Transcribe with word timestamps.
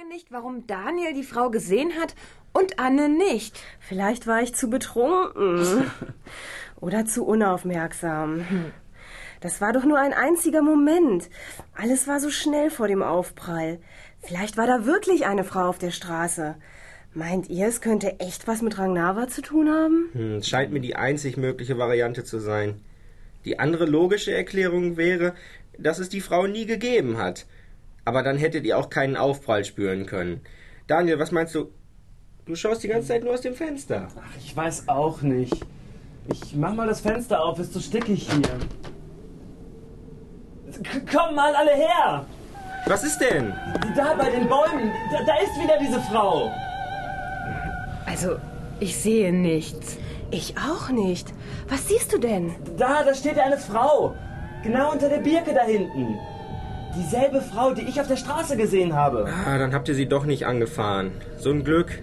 lange 0.00 0.14
nicht, 0.14 0.30
warum 0.30 0.66
Daniel 0.66 1.12
die 1.12 1.24
Frau 1.24 1.50
gesehen 1.50 1.92
hat 2.00 2.14
und 2.52 2.78
Anne 2.78 3.08
nicht. 3.08 3.60
Vielleicht 3.80 4.26
war 4.26 4.40
ich 4.40 4.54
zu 4.54 4.70
betrunken. 4.70 5.90
Oder 6.80 7.04
zu 7.04 7.24
unaufmerksam. 7.24 8.46
Das 9.40 9.60
war 9.60 9.72
doch 9.72 9.84
nur 9.84 9.98
ein 9.98 10.14
einziger 10.14 10.62
Moment. 10.62 11.28
Alles 11.74 12.06
war 12.08 12.20
so 12.20 12.30
schnell 12.30 12.70
vor 12.70 12.88
dem 12.88 13.02
Aufprall. 13.02 13.78
Vielleicht 14.20 14.56
war 14.56 14.66
da 14.66 14.86
wirklich 14.86 15.26
eine 15.26 15.44
Frau 15.44 15.68
auf 15.68 15.78
der 15.78 15.90
Straße. 15.90 16.56
Meint 17.12 17.50
ihr, 17.50 17.66
es 17.66 17.80
könnte 17.80 18.20
echt 18.20 18.46
was 18.46 18.62
mit 18.62 18.78
Ragnava 18.78 19.28
zu 19.28 19.42
tun 19.42 19.68
haben? 19.68 20.08
Hm, 20.12 20.42
scheint 20.42 20.72
mir 20.72 20.80
die 20.80 20.96
einzig 20.96 21.36
mögliche 21.36 21.76
Variante 21.76 22.24
zu 22.24 22.38
sein. 22.38 22.80
Die 23.44 23.58
andere 23.58 23.84
logische 23.84 24.32
Erklärung 24.32 24.96
wäre, 24.96 25.34
dass 25.76 25.98
es 25.98 26.08
die 26.08 26.20
Frau 26.20 26.46
nie 26.46 26.64
gegeben 26.64 27.18
hat. 27.18 27.46
Aber 28.10 28.24
dann 28.24 28.38
hättet 28.38 28.64
ihr 28.64 28.76
auch 28.76 28.90
keinen 28.90 29.16
Aufprall 29.16 29.64
spüren 29.64 30.04
können. 30.04 30.40
Daniel, 30.88 31.20
was 31.20 31.30
meinst 31.30 31.54
du? 31.54 31.70
Du 32.44 32.56
schaust 32.56 32.82
die 32.82 32.88
ganze 32.88 33.06
Zeit 33.06 33.22
nur 33.22 33.34
aus 33.34 33.42
dem 33.42 33.54
Fenster. 33.54 34.08
Ach, 34.16 34.36
ich 34.36 34.56
weiß 34.56 34.88
auch 34.88 35.22
nicht. 35.22 35.54
Ich 36.26 36.56
mach 36.56 36.74
mal 36.74 36.88
das 36.88 37.02
Fenster 37.02 37.40
auf, 37.40 37.60
ist 37.60 37.72
so 37.72 37.78
stickig 37.78 38.28
hier. 38.28 38.42
K 40.82 41.02
komm 41.08 41.36
mal 41.36 41.54
alle 41.54 41.70
her! 41.70 42.26
Was 42.86 43.04
ist 43.04 43.20
denn? 43.20 43.54
Da 43.94 44.14
bei 44.14 44.28
den 44.28 44.48
Bäumen, 44.48 44.90
da, 45.12 45.22
da 45.24 45.36
ist 45.36 45.62
wieder 45.62 45.78
diese 45.80 46.00
Frau. 46.00 46.50
Also, 48.06 48.38
ich 48.80 48.96
sehe 48.96 49.32
nichts. 49.32 49.98
Ich 50.32 50.56
auch 50.58 50.88
nicht. 50.88 51.32
Was 51.68 51.86
siehst 51.86 52.12
du 52.12 52.18
denn? 52.18 52.56
Da, 52.76 53.04
da 53.04 53.14
steht 53.14 53.38
eine 53.38 53.58
Frau. 53.58 54.16
Genau 54.64 54.90
unter 54.90 55.08
der 55.08 55.18
Birke 55.18 55.54
da 55.54 55.62
hinten. 55.62 56.18
Dieselbe 56.96 57.40
Frau, 57.40 57.72
die 57.72 57.82
ich 57.82 58.00
auf 58.00 58.08
der 58.08 58.16
Straße 58.16 58.56
gesehen 58.56 58.94
habe. 58.94 59.28
Ah, 59.46 59.58
dann 59.58 59.72
habt 59.72 59.88
ihr 59.88 59.94
sie 59.94 60.06
doch 60.06 60.24
nicht 60.24 60.46
angefahren. 60.46 61.12
So 61.38 61.50
ein 61.50 61.64
Glück. 61.64 62.00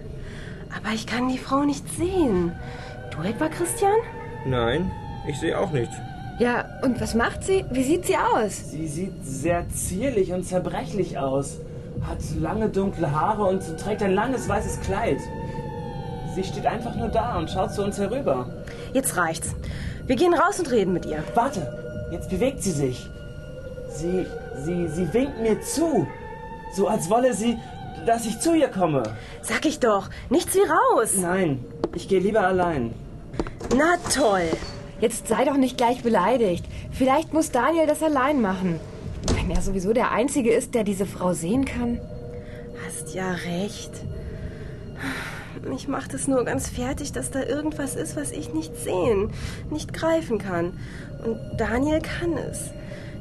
Aber 0.75 0.93
ich 0.93 1.05
kann 1.07 1.27
die 1.27 1.37
Frau 1.37 1.63
nicht 1.63 1.87
sehen. 1.97 2.53
Du 3.11 3.21
etwa, 3.27 3.49
Christian? 3.49 3.97
Nein, 4.45 4.91
ich 5.27 5.39
sehe 5.39 5.57
auch 5.57 5.71
nichts. 5.71 5.95
Ja, 6.39 6.65
und 6.83 7.01
was 7.01 7.15
macht 7.15 7.43
sie? 7.43 7.65
Wie 7.71 7.83
sieht 7.83 8.05
sie 8.05 8.15
aus? 8.15 8.71
Sie 8.71 8.87
sieht 8.87 9.25
sehr 9.25 9.67
zierlich 9.69 10.31
und 10.31 10.43
zerbrechlich 10.43 11.17
aus. 11.17 11.57
Hat 12.07 12.19
lange 12.39 12.69
dunkle 12.69 13.11
Haare 13.11 13.43
und 13.43 13.63
trägt 13.79 14.03
ein 14.03 14.13
langes 14.13 14.47
weißes 14.47 14.81
Kleid. 14.81 15.17
Sie 16.35 16.43
steht 16.43 16.67
einfach 16.67 16.95
nur 16.95 17.07
da 17.07 17.37
und 17.39 17.49
schaut 17.49 17.73
zu 17.73 17.83
uns 17.83 17.97
herüber. 17.97 18.47
Jetzt 18.93 19.17
reicht's. 19.17 19.55
Wir 20.05 20.15
gehen 20.15 20.35
raus 20.35 20.59
und 20.59 20.69
reden 20.69 20.93
mit 20.93 21.07
ihr. 21.07 21.23
Warte, 21.33 22.07
jetzt 22.11 22.29
bewegt 22.29 22.61
sie 22.61 22.71
sich. 22.71 23.09
Sie, 23.89 24.27
sie, 24.63 24.87
sie 24.87 25.13
winkt 25.13 25.41
mir 25.41 25.61
zu. 25.61 26.07
So 26.73 26.87
als 26.87 27.09
wolle 27.09 27.33
sie, 27.33 27.57
dass 28.05 28.25
ich 28.25 28.39
zu 28.39 28.53
ihr 28.53 28.69
komme. 28.69 29.03
Sag 29.41 29.65
ich 29.65 29.79
doch, 29.79 30.09
nichts 30.29 30.55
wie 30.55 30.59
raus. 30.59 31.15
Nein, 31.17 31.63
ich 31.95 32.07
gehe 32.07 32.19
lieber 32.19 32.41
allein. 32.41 32.93
Na 33.75 33.95
toll. 34.13 34.49
Jetzt 34.99 35.27
sei 35.27 35.45
doch 35.45 35.57
nicht 35.57 35.77
gleich 35.77 36.01
beleidigt. 36.01 36.65
Vielleicht 36.91 37.33
muss 37.33 37.51
Daniel 37.51 37.85
das 37.85 38.01
allein 38.01 38.41
machen. 38.41 38.79
Wenn 39.35 39.51
er 39.51 39.61
sowieso 39.61 39.93
der 39.93 40.11
Einzige 40.11 40.51
ist, 40.51 40.73
der 40.73 40.83
diese 40.83 41.05
Frau 41.05 41.33
sehen 41.33 41.65
kann. 41.65 41.99
Hast 42.85 43.13
ja 43.13 43.31
recht. 43.31 43.91
Mich 45.67 45.87
macht 45.87 46.13
es 46.13 46.27
nur 46.27 46.45
ganz 46.45 46.69
fertig, 46.69 47.11
dass 47.11 47.29
da 47.29 47.43
irgendwas 47.43 47.95
ist, 47.95 48.15
was 48.15 48.31
ich 48.31 48.53
nicht 48.53 48.75
sehen, 48.77 49.31
nicht 49.69 49.93
greifen 49.93 50.37
kann. 50.37 50.79
Und 51.23 51.39
Daniel 51.57 51.99
kann 51.99 52.37
es. 52.37 52.71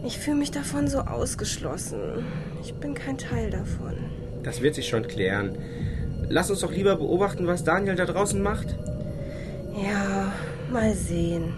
Ich 0.06 0.20
fühle 0.20 0.36
mich 0.36 0.52
davon 0.52 0.86
so 0.86 1.00
ausgeschlossen. 1.00 2.24
Ich 2.62 2.72
bin 2.74 2.94
kein 2.94 3.18
Teil 3.18 3.50
davon. 3.50 3.94
Das 4.44 4.62
wird 4.62 4.76
sich 4.76 4.86
schon 4.86 5.08
klären. 5.08 5.58
Lass 6.28 6.48
uns 6.48 6.60
doch 6.60 6.70
lieber 6.70 6.94
beobachten, 6.94 7.48
was 7.48 7.64
Daniel 7.64 7.96
da 7.96 8.06
draußen 8.06 8.40
macht. 8.40 8.76
Ja, 9.74 10.32
mal 10.72 10.94
sehen. 10.94 11.54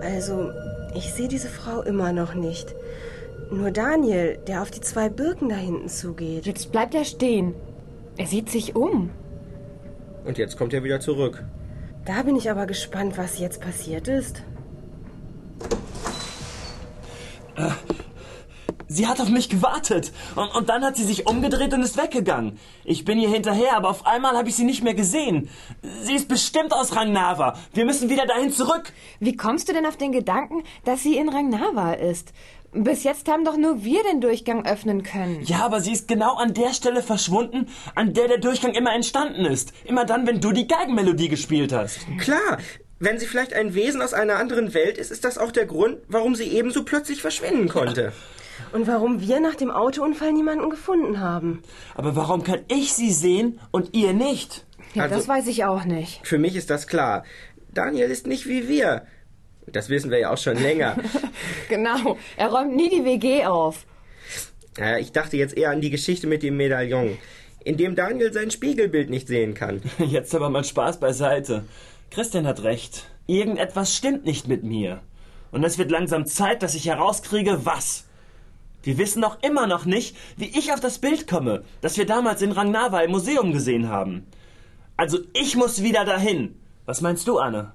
Also, 0.00 0.52
ich 0.94 1.12
sehe 1.12 1.26
diese 1.26 1.48
Frau 1.48 1.82
immer 1.82 2.12
noch 2.12 2.34
nicht. 2.34 2.76
Nur 3.50 3.72
Daniel, 3.72 4.38
der 4.46 4.62
auf 4.62 4.70
die 4.70 4.80
zwei 4.80 5.08
Birken 5.08 5.48
da 5.48 5.56
hinten 5.56 5.88
zugeht. 5.88 6.46
Jetzt 6.46 6.70
bleibt 6.70 6.94
er 6.94 7.04
stehen. 7.04 7.54
Er 8.16 8.26
sieht 8.28 8.50
sich 8.50 8.76
um. 8.76 9.10
Und 10.24 10.38
jetzt 10.38 10.56
kommt 10.56 10.72
er 10.74 10.84
wieder 10.84 11.00
zurück. 11.00 11.42
Da 12.04 12.22
bin 12.22 12.36
ich 12.36 12.50
aber 12.52 12.66
gespannt, 12.66 13.18
was 13.18 13.40
jetzt 13.40 13.60
passiert 13.60 14.06
ist. 14.06 14.44
Sie 18.88 19.06
hat 19.06 19.20
auf 19.20 19.30
mich 19.30 19.48
gewartet 19.48 20.12
und, 20.36 20.54
und 20.54 20.68
dann 20.68 20.84
hat 20.84 20.96
sie 20.96 21.04
sich 21.04 21.26
umgedreht 21.26 21.72
und 21.72 21.80
ist 21.80 21.96
weggegangen. 21.96 22.58
Ich 22.84 23.06
bin 23.06 23.18
ihr 23.18 23.30
hinterher, 23.30 23.74
aber 23.74 23.88
auf 23.88 24.06
einmal 24.06 24.36
habe 24.36 24.50
ich 24.50 24.54
sie 24.54 24.64
nicht 24.64 24.84
mehr 24.84 24.92
gesehen. 24.92 25.48
Sie 26.02 26.14
ist 26.14 26.28
bestimmt 26.28 26.74
aus 26.74 26.94
Rangnava. 26.94 27.56
Wir 27.72 27.86
müssen 27.86 28.10
wieder 28.10 28.26
dahin 28.26 28.52
zurück. 28.52 28.92
Wie 29.18 29.34
kommst 29.34 29.68
du 29.68 29.72
denn 29.72 29.86
auf 29.86 29.96
den 29.96 30.12
Gedanken, 30.12 30.62
dass 30.84 31.02
sie 31.02 31.16
in 31.16 31.30
Ragnava 31.30 31.94
ist? 31.94 32.34
Bis 32.74 33.04
jetzt 33.04 33.28
haben 33.30 33.44
doch 33.44 33.56
nur 33.56 33.84
wir 33.84 34.02
den 34.02 34.20
Durchgang 34.22 34.64
öffnen 34.64 35.02
können. 35.02 35.42
Ja, 35.44 35.64
aber 35.64 35.80
sie 35.80 35.92
ist 35.92 36.08
genau 36.08 36.36
an 36.36 36.54
der 36.54 36.72
Stelle 36.72 37.02
verschwunden, 37.02 37.68
an 37.94 38.14
der 38.14 38.28
der 38.28 38.38
Durchgang 38.38 38.72
immer 38.72 38.94
entstanden 38.94 39.44
ist. 39.44 39.72
Immer 39.84 40.06
dann, 40.06 40.26
wenn 40.26 40.40
du 40.40 40.52
die 40.52 40.66
Geigenmelodie 40.66 41.28
gespielt 41.28 41.72
hast. 41.72 41.98
Klar, 42.18 42.58
wenn 43.02 43.18
sie 43.18 43.26
vielleicht 43.26 43.52
ein 43.52 43.74
Wesen 43.74 44.00
aus 44.00 44.14
einer 44.14 44.36
anderen 44.36 44.74
Welt 44.74 44.96
ist, 44.96 45.10
ist 45.10 45.24
das 45.24 45.36
auch 45.38 45.50
der 45.50 45.66
Grund, 45.66 45.98
warum 46.08 46.34
sie 46.34 46.44
ebenso 46.48 46.84
plötzlich 46.84 47.20
verschwinden 47.20 47.68
konnte. 47.68 48.12
Und 48.72 48.86
warum 48.86 49.20
wir 49.20 49.40
nach 49.40 49.56
dem 49.56 49.70
Autounfall 49.70 50.32
niemanden 50.32 50.70
gefunden 50.70 51.18
haben. 51.20 51.62
Aber 51.94 52.14
warum 52.16 52.44
kann 52.44 52.60
ich 52.68 52.92
sie 52.94 53.10
sehen 53.12 53.58
und 53.72 53.94
ihr 53.94 54.12
nicht? 54.12 54.64
Ja, 54.94 55.04
Also- 55.04 55.16
das 55.16 55.28
weiß 55.28 55.46
ich 55.48 55.64
auch 55.64 55.84
nicht. 55.84 56.20
Für 56.26 56.38
mich 56.38 56.54
ist 56.56 56.70
das 56.70 56.86
klar. 56.86 57.24
Daniel 57.74 58.10
ist 58.10 58.26
nicht 58.26 58.46
wie 58.46 58.68
wir. 58.68 59.02
Das 59.66 59.88
wissen 59.88 60.10
wir 60.10 60.18
ja 60.18 60.30
auch 60.30 60.38
schon 60.38 60.56
länger. 60.56 60.96
Genau. 61.68 62.16
Er 62.36 62.48
räumt 62.48 62.76
nie 62.76 62.88
die 62.90 63.04
WG 63.04 63.44
auf. 63.46 63.84
Naja, 64.78 64.98
ich 64.98 65.12
dachte 65.12 65.36
jetzt 65.36 65.56
eher 65.56 65.70
an 65.70 65.80
die 65.80 65.90
Geschichte 65.90 66.26
mit 66.26 66.42
dem 66.42 66.56
Medaillon, 66.56 67.18
in 67.64 67.76
dem 67.76 67.94
Daniel 67.94 68.32
sein 68.32 68.50
Spiegelbild 68.50 69.10
nicht 69.10 69.28
sehen 69.28 69.54
kann. 69.54 69.82
Jetzt 69.98 70.34
aber 70.34 70.50
mal 70.50 70.64
Spaß 70.64 70.98
beiseite. 70.98 71.64
Christian 72.12 72.46
hat 72.46 72.62
recht. 72.62 73.06
Irgendetwas 73.26 73.96
stimmt 73.96 74.26
nicht 74.26 74.46
mit 74.46 74.64
mir. 74.64 75.00
Und 75.50 75.64
es 75.64 75.78
wird 75.78 75.90
langsam 75.90 76.26
Zeit, 76.26 76.62
dass 76.62 76.74
ich 76.74 76.86
herauskriege, 76.86 77.64
was. 77.64 78.04
Wir 78.82 78.98
wissen 78.98 79.24
auch 79.24 79.38
immer 79.42 79.66
noch 79.66 79.86
nicht, 79.86 80.14
wie 80.36 80.58
ich 80.58 80.72
auf 80.74 80.80
das 80.80 80.98
Bild 80.98 81.26
komme, 81.26 81.64
das 81.80 81.96
wir 81.96 82.04
damals 82.04 82.42
in 82.42 82.52
Ragnava 82.52 83.00
im 83.00 83.12
Museum 83.12 83.52
gesehen 83.52 83.88
haben. 83.88 84.26
Also 84.98 85.20
ich 85.32 85.56
muss 85.56 85.82
wieder 85.82 86.04
dahin. 86.04 86.54
Was 86.84 87.00
meinst 87.00 87.26
du, 87.28 87.38
Anne? 87.38 87.72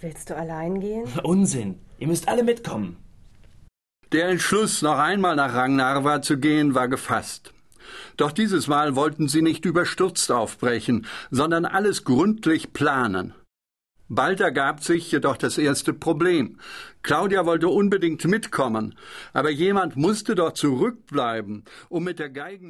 Willst 0.00 0.30
du 0.30 0.36
allein 0.36 0.80
gehen? 0.80 1.04
Unsinn. 1.22 1.78
Ihr 2.00 2.08
müsst 2.08 2.26
alle 2.26 2.42
mitkommen. 2.42 2.96
Der 4.10 4.28
Entschluss, 4.28 4.82
noch 4.82 4.98
einmal 4.98 5.36
nach 5.36 5.54
Ragnarva 5.54 6.20
zu 6.20 6.38
gehen, 6.38 6.74
war 6.74 6.88
gefasst. 6.88 7.52
Doch 8.16 8.32
dieses 8.32 8.66
Mal 8.66 8.96
wollten 8.96 9.28
sie 9.28 9.42
nicht 9.42 9.64
überstürzt 9.64 10.32
aufbrechen, 10.32 11.06
sondern 11.30 11.64
alles 11.64 12.02
gründlich 12.02 12.72
planen. 12.72 13.34
Bald 14.10 14.40
ergab 14.40 14.82
sich 14.82 15.12
jedoch 15.12 15.36
das 15.36 15.58
erste 15.58 15.92
Problem. 15.92 16.58
Claudia 17.02 17.46
wollte 17.46 17.68
unbedingt 17.68 18.24
mitkommen, 18.24 18.94
aber 19.32 19.50
jemand 19.50 19.96
musste 19.96 20.34
doch 20.34 20.52
zurückbleiben, 20.52 21.64
um 21.88 22.04
mit 22.04 22.18
der 22.18 22.30
Geigen 22.30 22.66